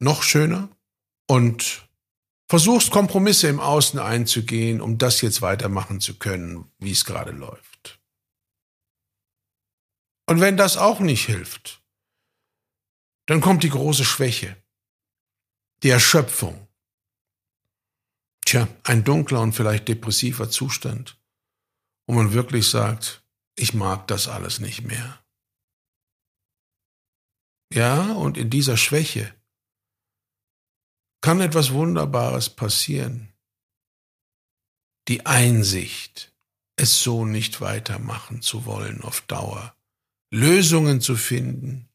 noch 0.00 0.22
schöner 0.22 0.68
und 1.26 1.88
versuchst 2.48 2.90
Kompromisse 2.90 3.48
im 3.48 3.60
Außen 3.60 3.98
einzugehen, 3.98 4.80
um 4.80 4.98
das 4.98 5.20
jetzt 5.20 5.42
weitermachen 5.42 6.00
zu 6.00 6.18
können, 6.18 6.70
wie 6.78 6.92
es 6.92 7.04
gerade 7.04 7.32
läuft. 7.32 8.00
Und 10.26 10.40
wenn 10.40 10.56
das 10.56 10.76
auch 10.76 11.00
nicht 11.00 11.26
hilft, 11.26 11.82
dann 13.26 13.40
kommt 13.40 13.62
die 13.62 13.70
große 13.70 14.04
Schwäche, 14.04 14.56
die 15.82 15.90
Erschöpfung. 15.90 16.66
Tja, 18.44 18.68
ein 18.84 19.04
dunkler 19.04 19.42
und 19.42 19.52
vielleicht 19.52 19.88
depressiver 19.88 20.50
Zustand, 20.50 21.18
wo 22.06 22.14
man 22.14 22.32
wirklich 22.32 22.68
sagt, 22.68 23.22
ich 23.56 23.74
mag 23.74 24.06
das 24.08 24.28
alles 24.28 24.60
nicht 24.60 24.82
mehr. 24.82 25.22
Ja, 27.72 28.12
und 28.12 28.38
in 28.38 28.50
dieser 28.50 28.76
Schwäche 28.76 29.34
kann 31.20 31.40
etwas 31.40 31.72
Wunderbares 31.72 32.48
passieren. 32.50 33.32
Die 35.08 35.26
Einsicht, 35.26 36.32
es 36.76 37.02
so 37.02 37.24
nicht 37.24 37.60
weitermachen 37.60 38.40
zu 38.40 38.64
wollen 38.66 39.02
auf 39.02 39.22
Dauer, 39.22 39.76
Lösungen 40.32 41.00
zu 41.00 41.16
finden, 41.16 41.88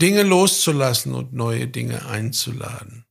Dinge 0.00 0.22
loszulassen 0.22 1.14
und 1.14 1.32
neue 1.32 1.68
Dinge 1.68 2.06
einzuladen. 2.06 3.06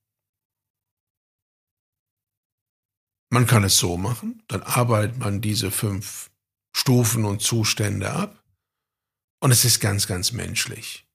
Man 3.34 3.48
kann 3.48 3.64
es 3.64 3.78
so 3.78 3.96
machen, 3.96 4.44
dann 4.48 4.62
arbeitet 4.62 5.18
man 5.18 5.40
diese 5.40 5.72
fünf 5.72 6.32
Stufen 6.76 7.24
und 7.24 7.42
Zustände 7.42 8.12
ab 8.12 8.44
und 9.40 9.52
es 9.52 9.64
ist 9.64 9.80
ganz, 9.80 10.06
ganz 10.06 10.34
menschlich. 10.34 11.08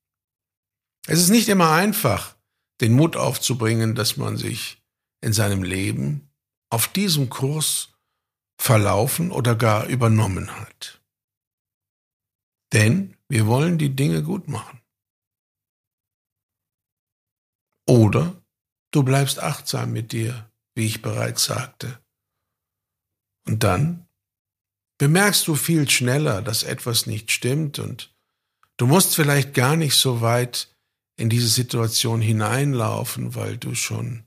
Es 1.06 1.20
ist 1.20 1.30
nicht 1.30 1.48
immer 1.48 1.70
einfach, 1.70 2.36
den 2.80 2.92
Mut 2.92 3.16
aufzubringen, 3.16 3.94
dass 3.94 4.16
man 4.16 4.36
sich 4.36 4.82
in 5.20 5.32
seinem 5.32 5.62
Leben 5.62 6.30
auf 6.70 6.88
diesem 6.88 7.30
Kurs 7.30 7.94
verlaufen 8.60 9.30
oder 9.30 9.54
gar 9.54 9.86
übernommen 9.86 10.50
hat. 10.60 11.00
Denn 12.72 13.16
wir 13.28 13.46
wollen 13.46 13.78
die 13.78 13.94
Dinge 13.94 14.22
gut 14.22 14.48
machen. 14.48 14.80
Oder 17.88 18.42
du 18.90 19.04
bleibst 19.04 19.38
achtsam 19.38 19.92
mit 19.92 20.12
dir, 20.12 20.50
wie 20.74 20.86
ich 20.86 21.02
bereits 21.02 21.44
sagte. 21.44 22.00
Und 23.46 23.62
dann 23.62 24.08
bemerkst 24.98 25.46
du 25.46 25.54
viel 25.54 25.88
schneller, 25.88 26.42
dass 26.42 26.64
etwas 26.64 27.06
nicht 27.06 27.30
stimmt 27.30 27.78
und 27.78 28.12
du 28.76 28.86
musst 28.88 29.14
vielleicht 29.14 29.54
gar 29.54 29.76
nicht 29.76 29.94
so 29.94 30.20
weit 30.20 30.75
in 31.16 31.30
diese 31.30 31.48
Situation 31.48 32.20
hineinlaufen, 32.20 33.34
weil 33.34 33.56
du 33.56 33.74
schon 33.74 34.26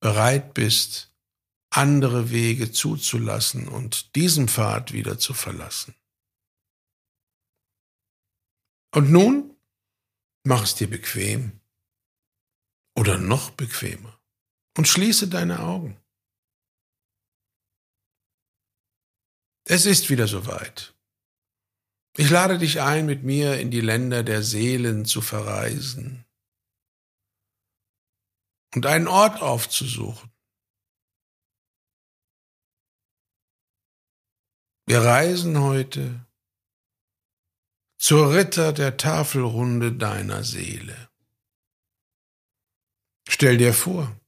bereit 0.00 0.54
bist, 0.54 1.14
andere 1.70 2.30
Wege 2.30 2.72
zuzulassen 2.72 3.68
und 3.68 4.14
diesen 4.16 4.48
Pfad 4.48 4.92
wieder 4.92 5.18
zu 5.18 5.34
verlassen. 5.34 5.94
Und 8.94 9.10
nun 9.10 9.56
mach 10.44 10.62
es 10.62 10.74
dir 10.74 10.88
bequem 10.88 11.60
oder 12.96 13.18
noch 13.18 13.50
bequemer 13.50 14.18
und 14.76 14.88
schließe 14.88 15.28
deine 15.28 15.60
Augen. 15.60 16.00
Es 19.68 19.84
ist 19.84 20.08
wieder 20.08 20.28
soweit. 20.28 20.95
Ich 22.18 22.30
lade 22.30 22.58
dich 22.58 22.80
ein, 22.80 23.04
mit 23.04 23.24
mir 23.24 23.60
in 23.60 23.70
die 23.70 23.82
Länder 23.82 24.22
der 24.22 24.42
Seelen 24.42 25.04
zu 25.04 25.20
verreisen 25.20 26.24
und 28.74 28.86
einen 28.86 29.06
Ort 29.06 29.42
aufzusuchen. 29.42 30.30
Wir 34.86 35.02
reisen 35.02 35.58
heute 35.58 36.26
zur 37.98 38.32
Ritter 38.32 38.72
der 38.72 38.96
Tafelrunde 38.96 39.92
deiner 39.92 40.42
Seele. 40.44 41.10
Stell 43.28 43.58
dir 43.58 43.74
vor, 43.74 44.18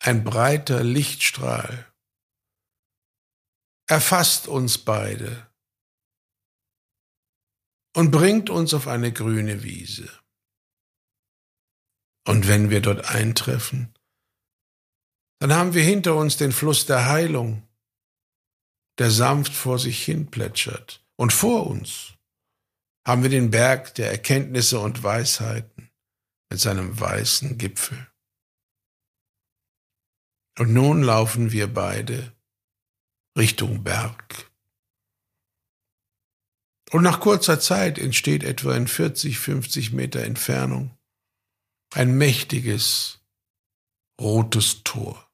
ein 0.00 0.24
breiter 0.24 0.82
Lichtstrahl 0.82 1.92
erfasst 3.86 4.48
uns 4.48 4.78
beide 4.78 5.45
und 7.96 8.10
bringt 8.10 8.50
uns 8.50 8.74
auf 8.74 8.88
eine 8.88 9.10
grüne 9.10 9.62
Wiese. 9.62 10.10
Und 12.28 12.46
wenn 12.46 12.68
wir 12.68 12.82
dort 12.82 13.06
eintreffen, 13.06 13.94
dann 15.40 15.54
haben 15.54 15.72
wir 15.72 15.82
hinter 15.82 16.14
uns 16.14 16.36
den 16.36 16.52
Fluss 16.52 16.84
der 16.84 17.06
Heilung, 17.06 17.66
der 18.98 19.10
sanft 19.10 19.54
vor 19.54 19.78
sich 19.78 20.04
hin 20.04 20.30
plätschert. 20.30 21.06
Und 21.16 21.32
vor 21.32 21.66
uns 21.66 22.12
haben 23.06 23.22
wir 23.22 23.30
den 23.30 23.50
Berg 23.50 23.94
der 23.94 24.10
Erkenntnisse 24.10 24.78
und 24.78 25.02
Weisheiten 25.02 25.90
mit 26.50 26.60
seinem 26.60 27.00
weißen 27.00 27.56
Gipfel. 27.56 28.08
Und 30.58 30.74
nun 30.74 31.02
laufen 31.02 31.50
wir 31.50 31.72
beide 31.72 32.36
Richtung 33.38 33.84
Berg. 33.84 34.50
Und 36.92 37.02
nach 37.02 37.20
kurzer 37.20 37.58
Zeit 37.58 37.98
entsteht 37.98 38.44
etwa 38.44 38.74
in 38.76 38.86
40, 38.86 39.38
50 39.38 39.92
Meter 39.92 40.22
Entfernung 40.22 40.96
ein 41.94 42.16
mächtiges 42.16 43.20
rotes 44.20 44.82
Tor. 44.84 45.30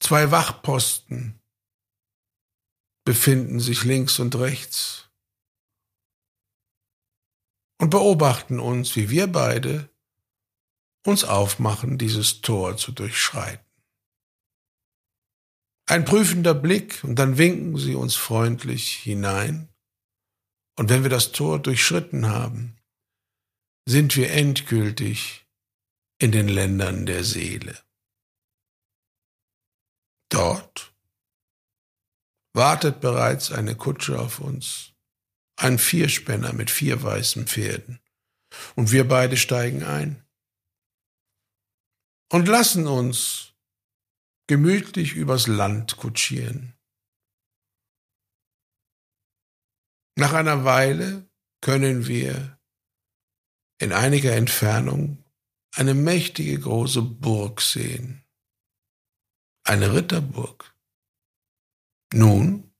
Zwei 0.00 0.30
Wachposten 0.30 1.40
befinden 3.04 3.60
sich 3.60 3.84
links 3.84 4.18
und 4.18 4.34
rechts 4.36 5.10
und 7.80 7.90
beobachten 7.90 8.60
uns, 8.60 8.96
wie 8.96 9.10
wir 9.10 9.26
beide 9.26 9.90
uns 11.06 11.24
aufmachen, 11.24 11.98
dieses 11.98 12.40
Tor 12.42 12.76
zu 12.76 12.92
durchschreiten. 12.92 13.69
Ein 15.90 16.04
prüfender 16.04 16.54
Blick 16.54 17.02
und 17.02 17.16
dann 17.16 17.36
winken 17.36 17.76
sie 17.76 17.96
uns 17.96 18.14
freundlich 18.14 18.92
hinein. 18.92 19.68
Und 20.78 20.88
wenn 20.88 21.02
wir 21.02 21.10
das 21.10 21.32
Tor 21.32 21.58
durchschritten 21.58 22.28
haben, 22.28 22.78
sind 23.88 24.14
wir 24.14 24.30
endgültig 24.30 25.48
in 26.20 26.30
den 26.30 26.46
Ländern 26.46 27.06
der 27.06 27.24
Seele. 27.24 27.76
Dort 30.28 30.94
wartet 32.52 33.00
bereits 33.00 33.50
eine 33.50 33.74
Kutsche 33.74 34.16
auf 34.16 34.38
uns, 34.38 34.92
ein 35.56 35.76
Vierspänner 35.76 36.52
mit 36.52 36.70
vier 36.70 37.02
weißen 37.02 37.48
Pferden, 37.48 37.98
und 38.76 38.92
wir 38.92 39.08
beide 39.08 39.36
steigen 39.36 39.82
ein 39.82 40.24
und 42.30 42.46
lassen 42.46 42.86
uns 42.86 43.49
gemütlich 44.50 45.14
übers 45.14 45.46
Land 45.46 45.96
kutschieren. 45.96 46.76
Nach 50.18 50.32
einer 50.32 50.64
Weile 50.64 51.30
können 51.60 52.08
wir 52.08 52.58
in 53.78 53.92
einiger 53.92 54.32
Entfernung 54.32 55.24
eine 55.76 55.94
mächtige 55.94 56.58
große 56.58 57.00
Burg 57.00 57.60
sehen. 57.60 58.24
Eine 59.62 59.94
Ritterburg. 59.94 60.74
Nun, 62.12 62.74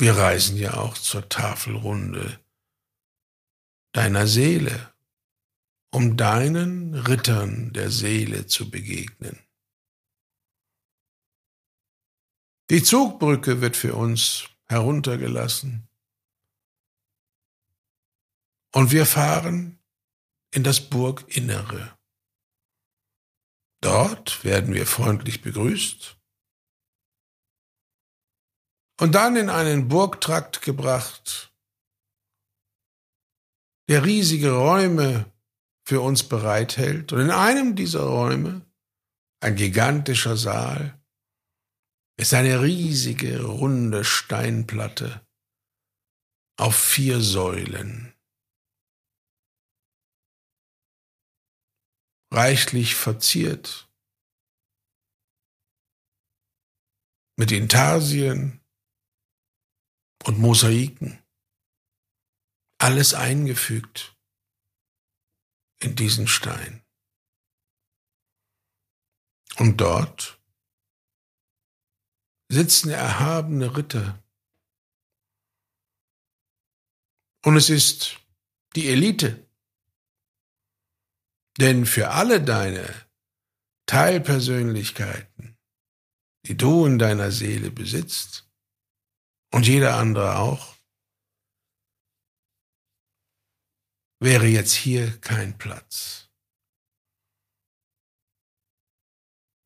wir 0.00 0.16
reisen 0.16 0.56
ja 0.56 0.74
auch 0.74 0.98
zur 0.98 1.28
Tafelrunde 1.28 2.44
deiner 3.92 4.26
Seele, 4.26 4.92
um 5.92 6.16
deinen 6.16 6.94
Rittern 6.94 7.72
der 7.72 7.92
Seele 7.92 8.48
zu 8.48 8.68
begegnen. 8.72 9.43
Die 12.70 12.82
Zugbrücke 12.82 13.60
wird 13.60 13.76
für 13.76 13.94
uns 13.94 14.48
heruntergelassen. 14.66 15.88
Und 18.72 18.90
wir 18.90 19.06
fahren 19.06 19.78
in 20.50 20.64
das 20.64 20.80
Burginnere. 20.88 21.96
Dort 23.80 24.42
werden 24.44 24.72
wir 24.72 24.86
freundlich 24.86 25.42
begrüßt 25.42 26.16
und 29.00 29.14
dann 29.14 29.36
in 29.36 29.50
einen 29.50 29.88
Burgtrakt 29.88 30.62
gebracht, 30.62 31.52
der 33.88 34.04
riesige 34.04 34.52
Räume 34.52 35.30
für 35.84 36.00
uns 36.00 36.22
bereithält. 36.22 37.12
Und 37.12 37.20
in 37.20 37.30
einem 37.30 37.76
dieser 37.76 38.04
Räume, 38.04 38.62
ein 39.40 39.56
gigantischer 39.56 40.36
Saal, 40.36 40.98
ist 42.16 42.34
eine 42.34 42.62
riesige, 42.62 43.44
runde 43.44 44.04
Steinplatte 44.04 45.26
auf 46.56 46.76
vier 46.76 47.20
Säulen. 47.20 48.14
reichlich 52.34 52.96
verziert 52.96 53.88
mit 57.36 57.52
Intarsien 57.52 58.60
und 60.24 60.38
Mosaiken. 60.38 61.22
Alles 62.78 63.14
eingefügt 63.14 64.16
in 65.80 65.96
diesen 65.96 66.26
Stein. 66.26 66.84
Und 69.56 69.80
dort 69.80 70.40
sitzen 72.54 72.90
erhabene 72.90 73.76
Ritter. 73.76 74.22
Und 77.44 77.56
es 77.56 77.68
ist 77.68 78.18
die 78.74 78.88
Elite 78.88 79.44
denn 81.58 81.86
für 81.86 82.10
alle 82.10 82.42
deine 82.42 82.92
Teilpersönlichkeiten, 83.86 85.56
die 86.46 86.56
du 86.56 86.86
in 86.86 86.98
deiner 86.98 87.30
Seele 87.30 87.70
besitzt, 87.70 88.48
und 89.52 89.68
jeder 89.68 89.96
andere 89.96 90.38
auch, 90.38 90.74
wäre 94.18 94.46
jetzt 94.46 94.72
hier 94.72 95.20
kein 95.20 95.56
Platz. 95.58 96.28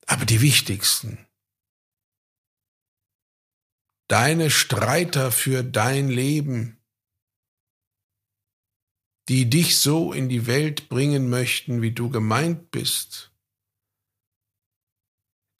Aber 0.06 0.26
die 0.26 0.42
wichtigsten, 0.42 1.26
deine 4.08 4.50
Streiter 4.50 5.30
für 5.30 5.62
dein 5.62 6.08
Leben, 6.08 6.78
die 9.28 9.50
dich 9.50 9.78
so 9.78 10.12
in 10.12 10.28
die 10.28 10.46
Welt 10.46 10.88
bringen 10.88 11.28
möchten, 11.28 11.82
wie 11.82 11.92
du 11.92 12.08
gemeint 12.08 12.70
bist. 12.70 13.30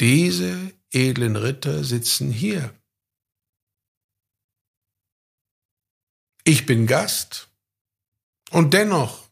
Diese 0.00 0.72
edlen 0.90 1.36
Ritter 1.36 1.84
sitzen 1.84 2.30
hier. 2.30 2.74
Ich 6.44 6.64
bin 6.64 6.86
Gast 6.86 7.50
und 8.50 8.72
dennoch 8.72 9.28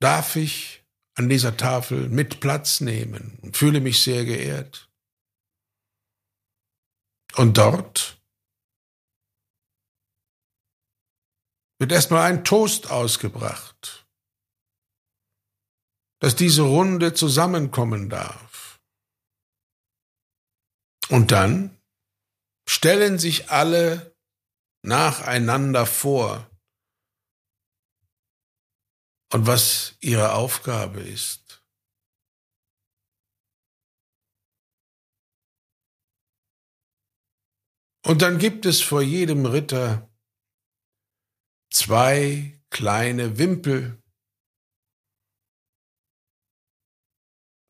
darf 0.00 0.36
ich 0.36 0.82
an 1.14 1.28
dieser 1.28 1.58
Tafel 1.58 2.08
mit 2.08 2.40
Platz 2.40 2.80
nehmen 2.80 3.38
und 3.42 3.56
fühle 3.56 3.80
mich 3.80 4.02
sehr 4.02 4.24
geehrt. 4.24 4.90
Und 7.36 7.58
dort 7.58 8.20
wird 11.78 11.92
erstmal 11.92 12.30
ein 12.30 12.44
Toast 12.44 12.90
ausgebracht, 12.90 14.06
dass 16.20 16.36
diese 16.36 16.62
Runde 16.62 17.14
zusammenkommen 17.14 18.08
darf. 18.08 18.80
Und 21.08 21.32
dann 21.32 21.76
stellen 22.68 23.18
sich 23.18 23.50
alle 23.50 24.14
nacheinander 24.82 25.86
vor 25.86 26.48
und 29.32 29.46
was 29.46 29.96
ihre 30.00 30.32
Aufgabe 30.32 31.00
ist. 31.00 31.43
Und 38.04 38.20
dann 38.20 38.38
gibt 38.38 38.66
es 38.66 38.82
vor 38.82 39.00
jedem 39.00 39.46
Ritter 39.46 40.10
zwei 41.70 42.60
kleine 42.68 43.38
Wimpel. 43.38 44.02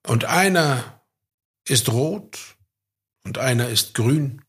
Und 0.06 0.24
einer 0.24 1.06
ist 1.68 1.88
rot 1.88 2.56
und 3.24 3.38
einer 3.38 3.68
ist 3.68 3.94
grün. 3.94 4.44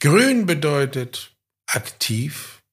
Grün 0.00 0.46
bedeutet 0.46 1.36
aktiv, 1.66 2.64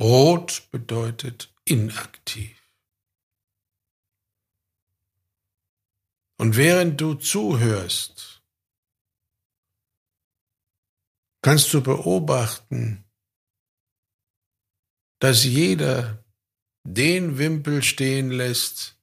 rot 0.00 0.68
bedeutet 0.70 1.52
inaktiv. 1.66 2.58
Und 6.38 6.56
während 6.56 7.00
du 7.00 7.14
zuhörst, 7.14 8.33
kannst 11.44 11.74
du 11.74 11.82
beobachten, 11.82 13.04
dass 15.20 15.44
jeder 15.44 16.24
den 16.84 17.36
Wimpel 17.36 17.82
stehen 17.82 18.30
lässt, 18.30 18.98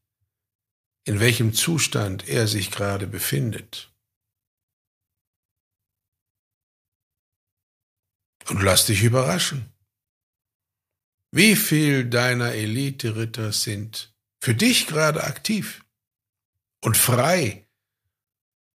in 1.05 1.19
welchem 1.19 1.53
Zustand 1.53 2.27
er 2.27 2.47
sich 2.47 2.71
gerade 2.71 3.05
befindet. 3.05 3.93
Und 8.49 8.63
lass 8.63 8.87
dich 8.87 9.03
überraschen. 9.03 9.71
Wie 11.29 11.55
viel 11.55 12.09
deiner 12.09 12.53
Elite-Ritter 12.53 13.51
sind 13.51 14.15
für 14.39 14.55
dich 14.55 14.87
gerade 14.87 15.25
aktiv 15.25 15.85
und 16.83 16.97
frei 16.97 17.67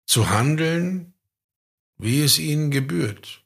zu 0.05 0.29
handeln, 0.29 1.13
wie 1.95 2.21
es 2.21 2.39
ihnen 2.39 2.69
gebührt? 2.69 3.42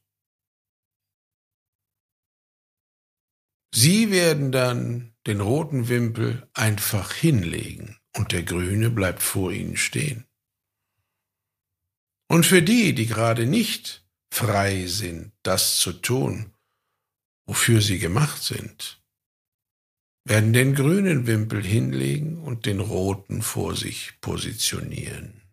Sie 3.80 4.10
werden 4.10 4.52
dann 4.52 5.14
den 5.28 5.40
roten 5.40 5.88
Wimpel 5.88 6.50
einfach 6.56 7.14
hinlegen 7.14 8.00
und 8.16 8.32
der 8.32 8.42
grüne 8.42 8.90
bleibt 8.90 9.22
vor 9.22 9.52
ihnen 9.52 9.78
stehen. 9.78 10.26
Und 12.28 12.48
für 12.48 12.64
die, 12.64 12.96
die 12.96 13.06
gerade 13.06 13.46
nicht 13.46 14.04
frei 14.34 14.88
sind, 14.88 15.32
das 15.44 15.78
zu 15.78 15.94
tun, 15.94 16.56
wofür 17.46 17.84
sie 17.84 18.00
gemacht 18.00 18.42
sind, 18.42 19.00
werden 20.26 20.54
den 20.54 20.74
grünen 20.74 21.28
Wimpel 21.28 21.64
hinlegen 21.64 22.40
und 22.42 22.66
den 22.66 22.80
roten 22.80 23.44
vor 23.44 23.76
sich 23.76 24.20
positionieren. 24.22 25.44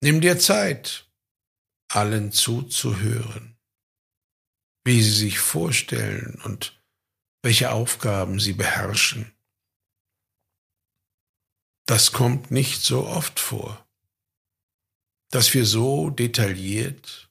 Nimm 0.00 0.22
dir 0.22 0.38
Zeit, 0.38 1.10
allen 1.88 2.32
zuzuhören, 2.32 3.51
wie 4.84 5.02
sie 5.02 5.12
sich 5.12 5.38
vorstellen 5.38 6.40
und 6.44 6.80
welche 7.42 7.70
Aufgaben 7.70 8.40
sie 8.40 8.52
beherrschen. 8.52 9.32
Das 11.86 12.12
kommt 12.12 12.50
nicht 12.50 12.82
so 12.82 13.06
oft 13.06 13.40
vor, 13.40 13.86
dass 15.30 15.52
wir 15.54 15.66
so 15.66 16.10
detailliert 16.10 17.30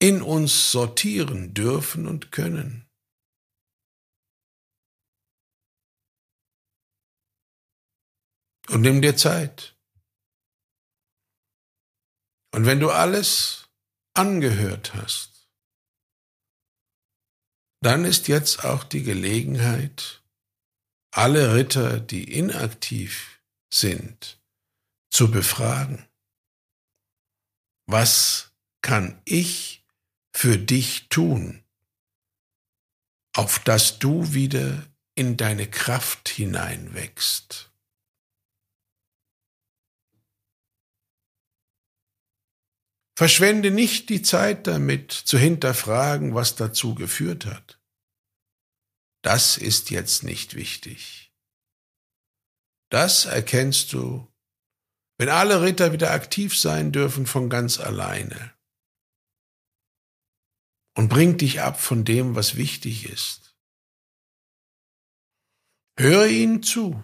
in 0.00 0.22
uns 0.22 0.70
sortieren 0.70 1.54
dürfen 1.54 2.06
und 2.06 2.30
können. 2.30 2.88
Und 8.68 8.82
nimm 8.82 9.02
dir 9.02 9.16
Zeit. 9.16 9.76
Und 12.52 12.66
wenn 12.66 12.80
du 12.80 12.90
alles 12.90 13.68
angehört 14.14 14.94
hast, 14.94 15.37
dann 17.80 18.04
ist 18.04 18.28
jetzt 18.28 18.64
auch 18.64 18.84
die 18.84 19.02
Gelegenheit, 19.02 20.22
alle 21.10 21.54
Ritter, 21.54 22.00
die 22.00 22.32
inaktiv 22.32 23.40
sind, 23.72 24.40
zu 25.10 25.30
befragen. 25.30 26.06
Was 27.86 28.52
kann 28.82 29.20
ich 29.24 29.84
für 30.32 30.58
dich 30.58 31.08
tun, 31.08 31.64
auf 33.34 33.58
dass 33.60 33.98
du 33.98 34.32
wieder 34.32 34.86
in 35.14 35.36
deine 35.36 35.68
Kraft 35.68 36.28
hineinwächst? 36.28 37.67
Verschwende 43.18 43.72
nicht 43.72 44.10
die 44.10 44.22
Zeit 44.22 44.68
damit, 44.68 45.10
zu 45.10 45.38
hinterfragen, 45.38 46.36
was 46.36 46.54
dazu 46.54 46.94
geführt 46.94 47.46
hat. 47.46 47.82
Das 49.22 49.56
ist 49.56 49.90
jetzt 49.90 50.22
nicht 50.22 50.54
wichtig. 50.54 51.34
Das 52.90 53.24
erkennst 53.24 53.92
du, 53.92 54.32
wenn 55.18 55.30
alle 55.30 55.62
Ritter 55.62 55.90
wieder 55.90 56.12
aktiv 56.12 56.56
sein 56.56 56.92
dürfen 56.92 57.26
von 57.26 57.50
ganz 57.50 57.80
alleine. 57.80 58.54
Und 60.96 61.08
bring 61.08 61.38
dich 61.38 61.60
ab 61.60 61.80
von 61.80 62.04
dem, 62.04 62.36
was 62.36 62.54
wichtig 62.54 63.10
ist. 63.10 63.56
Höre 65.98 66.28
ihnen 66.28 66.62
zu 66.62 67.02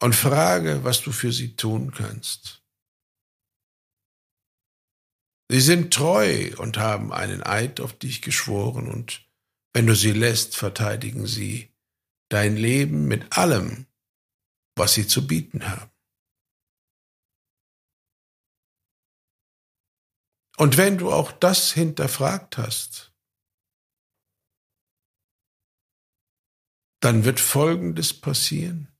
und 0.00 0.14
frage, 0.14 0.84
was 0.84 1.02
du 1.02 1.12
für 1.12 1.32
sie 1.32 1.54
tun 1.54 1.92
kannst. 1.92 2.63
Sie 5.50 5.60
sind 5.60 5.92
treu 5.92 6.52
und 6.58 6.78
haben 6.78 7.12
einen 7.12 7.42
Eid 7.42 7.80
auf 7.80 7.98
dich 7.98 8.22
geschworen, 8.22 8.88
und 8.88 9.28
wenn 9.74 9.86
du 9.86 9.94
sie 9.94 10.12
lässt, 10.12 10.56
verteidigen 10.56 11.26
sie 11.26 11.74
dein 12.30 12.56
Leben 12.56 13.06
mit 13.06 13.36
allem, 13.36 13.86
was 14.76 14.94
sie 14.94 15.06
zu 15.06 15.26
bieten 15.26 15.68
haben. 15.68 15.90
Und 20.56 20.76
wenn 20.76 20.98
du 20.98 21.12
auch 21.12 21.32
das 21.32 21.72
hinterfragt 21.72 22.58
hast, 22.58 23.12
dann 27.00 27.24
wird 27.24 27.40
Folgendes 27.40 28.18
passieren. 28.18 28.93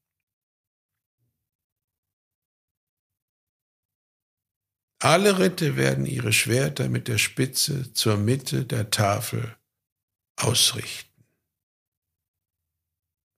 Alle 5.04 5.38
Ritte 5.38 5.76
werden 5.76 6.06
ihre 6.06 6.32
Schwerter 6.32 6.88
mit 6.88 7.08
der 7.08 7.18
Spitze 7.18 7.92
zur 7.92 8.16
Mitte 8.16 8.64
der 8.64 8.88
Tafel 8.88 9.54
ausrichten. 10.36 11.26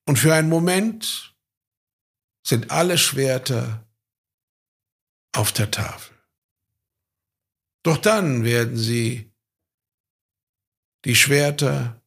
Und 0.07 0.16
für 0.16 0.33
einen 0.33 0.48
Moment 0.48 1.37
sind 2.46 2.70
alle 2.70 2.96
Schwerter 2.98 3.85
auf 5.35 5.50
der 5.50 5.72
Tafel. 5.72 6.16
Doch 7.83 7.96
dann 7.96 8.44
werden 8.44 8.76
sie 8.76 9.35
die 11.05 11.16
Schwerter 11.16 12.00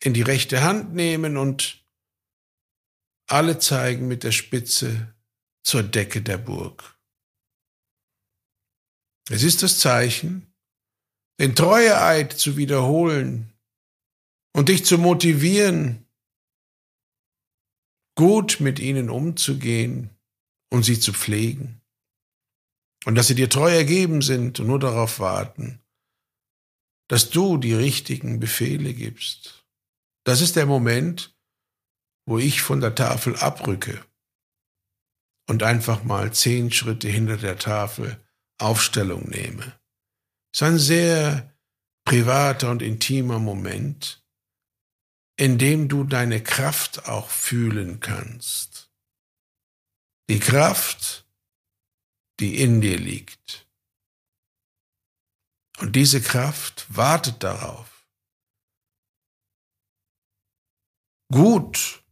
in 0.00 0.14
die 0.14 0.22
rechte 0.22 0.62
Hand 0.62 0.94
nehmen 0.94 1.36
und 1.36 1.84
alle 3.26 3.58
zeigen 3.58 4.06
mit 4.06 4.22
der 4.22 4.30
Spitze 4.30 5.16
zur 5.64 5.82
Decke 5.82 6.22
der 6.22 6.38
Burg. 6.38 6.97
Es 9.30 9.42
ist 9.42 9.62
das 9.62 9.78
Zeichen, 9.78 10.52
den 11.38 11.54
Treueeid 11.54 12.32
zu 12.32 12.56
wiederholen 12.56 13.52
und 14.54 14.68
dich 14.68 14.84
zu 14.84 14.98
motivieren, 14.98 16.06
gut 18.16 18.58
mit 18.60 18.78
ihnen 18.78 19.10
umzugehen 19.10 20.10
und 20.70 20.82
sie 20.82 20.98
zu 20.98 21.12
pflegen. 21.12 21.80
Und 23.04 23.14
dass 23.14 23.28
sie 23.28 23.34
dir 23.34 23.48
treu 23.48 23.70
ergeben 23.70 24.22
sind 24.22 24.58
und 24.58 24.66
nur 24.66 24.80
darauf 24.80 25.20
warten, 25.20 25.80
dass 27.08 27.30
du 27.30 27.56
die 27.56 27.74
richtigen 27.74 28.40
Befehle 28.40 28.92
gibst. 28.92 29.64
Das 30.24 30.40
ist 30.40 30.56
der 30.56 30.66
Moment, 30.66 31.34
wo 32.26 32.38
ich 32.38 32.60
von 32.60 32.80
der 32.80 32.94
Tafel 32.94 33.36
abrücke 33.36 34.04
und 35.48 35.62
einfach 35.62 36.02
mal 36.02 36.32
zehn 36.32 36.70
Schritte 36.72 37.08
hinter 37.08 37.36
der 37.36 37.58
Tafel 37.58 38.20
Aufstellung 38.58 39.28
nehme. 39.28 39.78
Es 40.52 40.60
ist 40.60 40.62
ein 40.62 40.78
sehr 40.78 41.54
privater 42.04 42.70
und 42.70 42.82
intimer 42.82 43.38
Moment, 43.38 44.24
in 45.36 45.58
dem 45.58 45.88
du 45.88 46.04
deine 46.04 46.42
Kraft 46.42 47.06
auch 47.06 47.30
fühlen 47.30 48.00
kannst. 48.00 48.90
Die 50.28 50.40
Kraft, 50.40 51.26
die 52.40 52.60
in 52.60 52.80
dir 52.80 52.98
liegt. 52.98 53.66
Und 55.78 55.94
diese 55.94 56.20
Kraft 56.20 56.86
wartet 56.88 57.42
darauf, 57.42 58.06
gut 61.30 62.02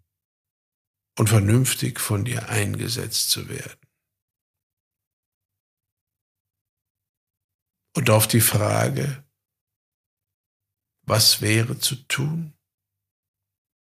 und 1.18 1.28
vernünftig 1.28 1.98
von 1.98 2.24
dir 2.24 2.48
eingesetzt 2.48 3.30
zu 3.30 3.48
werden. 3.48 3.85
Und 7.96 8.10
auf 8.10 8.28
die 8.28 8.42
Frage, 8.42 9.24
was 11.06 11.40
wäre 11.40 11.78
zu 11.78 11.96
tun, 11.96 12.52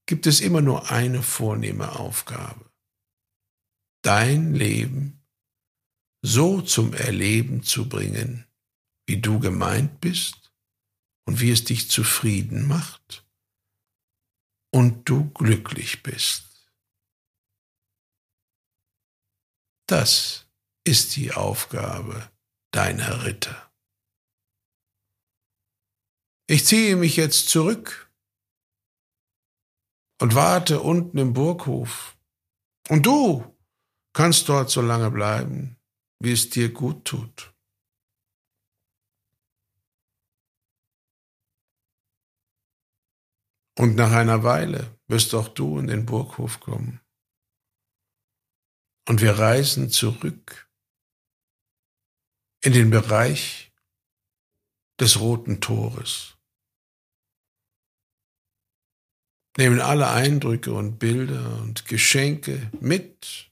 gibt 0.08 0.26
es 0.26 0.40
immer 0.40 0.62
nur 0.62 0.90
eine 0.90 1.22
vornehme 1.22 2.00
Aufgabe. 2.00 2.72
Dein 4.04 4.54
Leben 4.54 5.22
so 6.22 6.62
zum 6.62 6.94
Erleben 6.94 7.62
zu 7.64 7.90
bringen, 7.90 8.48
wie 9.06 9.20
du 9.20 9.40
gemeint 9.40 10.00
bist 10.00 10.54
und 11.28 11.42
wie 11.42 11.52
es 11.52 11.66
dich 11.66 11.92
zufrieden 11.92 12.68
macht 12.70 13.28
und 14.72 15.10
du 15.10 15.30
glücklich 15.32 16.04
bist. 16.04 16.72
Das 19.88 20.48
ist 20.86 21.18
die 21.18 21.34
Aufgabe 21.34 22.32
deiner 22.72 23.26
Ritter. 23.26 23.65
Ich 26.48 26.66
ziehe 26.66 26.96
mich 26.96 27.16
jetzt 27.16 27.50
zurück 27.50 28.12
und 30.22 30.36
warte 30.36 30.82
unten 30.82 31.18
im 31.18 31.34
Burghof. 31.34 32.18
Und 32.88 33.06
du 33.08 33.44
kannst 34.14 34.48
dort 34.48 34.70
so 34.70 34.82
lange 34.82 35.10
bleiben, 35.10 35.78
wie 36.20 36.32
es 36.32 36.50
dir 36.52 36.72
gut 36.72 37.06
tut. 37.06 37.52
Und 43.78 43.96
nach 43.96 44.12
einer 44.12 44.44
Weile 44.44 44.98
wirst 45.08 45.34
auch 45.34 45.50
du 45.50 45.80
in 45.80 45.88
den 45.88 46.06
Burghof 46.06 46.60
kommen. 46.60 47.02
Und 49.08 49.22
wir 49.22 49.38
reisen 49.38 49.90
zurück 49.90 50.70
in 52.62 52.74
den 52.74 52.90
Bereich 52.90 53.74
des 55.00 55.20
roten 55.20 55.60
Tores. 55.60 56.35
Nehmen 59.58 59.80
alle 59.80 60.10
Eindrücke 60.10 60.74
und 60.74 61.00
Bilder 61.00 61.62
und 61.62 61.86
Geschenke 61.86 62.72
mit, 62.80 63.52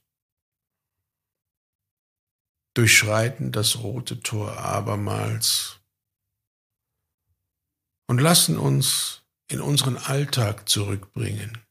durchschreiten 2.74 3.52
das 3.52 3.78
rote 3.78 4.20
Tor 4.20 4.58
abermals 4.58 5.80
und 8.08 8.18
lassen 8.20 8.58
uns 8.58 9.22
in 9.48 9.60
unseren 9.60 9.96
Alltag 9.96 10.68
zurückbringen. 10.68 11.64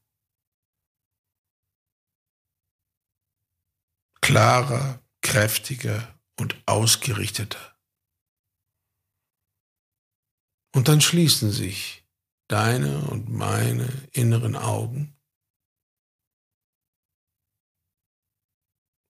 Klarer, 4.20 5.02
kräftiger 5.20 6.18
und 6.40 6.56
ausgerichteter. 6.66 7.76
Und 10.74 10.88
dann 10.88 11.00
schließen 11.02 11.52
sich 11.52 12.03
deine 12.48 13.02
und 13.08 13.28
meine 13.28 13.88
inneren 14.12 14.56
Augen. 14.56 15.16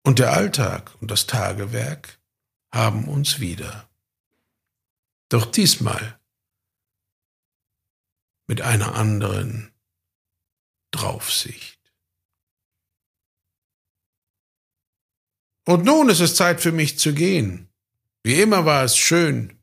Und 0.05 0.19
der 0.19 0.33
Alltag 0.33 0.95
und 1.01 1.11
das 1.11 1.27
Tagewerk 1.27 2.21
haben 2.73 3.09
uns 3.09 3.41
wieder. 3.41 3.89
Doch 5.31 5.47
diesmal 5.47 6.21
mit 8.47 8.61
einer 8.61 8.95
anderen 8.95 9.73
Draufsicht. 10.91 11.81
Und 15.67 15.85
nun 15.85 16.11
ist 16.11 16.21
es 16.21 16.37
Zeit 16.37 16.61
für 16.61 16.73
mich 16.73 16.99
zu 16.99 17.15
gehen. 17.15 17.71
Wie 18.23 18.41
immer 18.41 18.67
war 18.67 18.85
es 18.85 18.99
schön, 18.99 19.63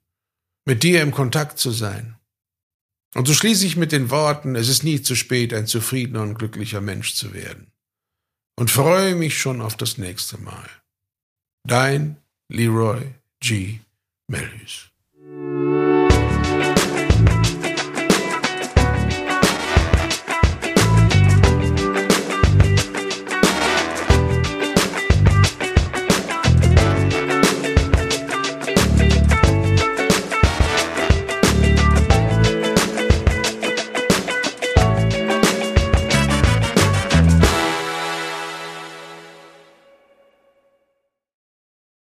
mit 0.65 0.83
dir 0.83 1.01
im 1.01 1.11
Kontakt 1.11 1.59
zu 1.59 1.71
sein. 1.71 2.20
Und 3.13 3.27
so 3.27 3.33
schließe 3.33 3.65
ich 3.65 3.75
mit 3.75 3.91
den 3.91 4.09
Worten, 4.09 4.55
es 4.55 4.69
ist 4.69 4.83
nie 4.83 5.01
zu 5.01 5.15
spät, 5.15 5.53
ein 5.53 5.67
zufriedener 5.67 6.21
und 6.21 6.35
glücklicher 6.35 6.81
Mensch 6.81 7.13
zu 7.13 7.33
werden. 7.33 7.71
Und 8.57 8.71
freue 8.71 9.15
mich 9.15 9.37
schon 9.37 9.61
auf 9.61 9.75
das 9.75 9.97
nächste 9.97 10.37
Mal. 10.37 10.69
Dein 11.67 12.17
Leroy 12.49 13.13
G. 13.39 13.79
Melhus. 14.27 14.91